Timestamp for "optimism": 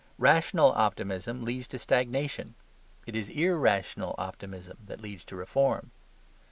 0.71-1.45, 4.17-4.79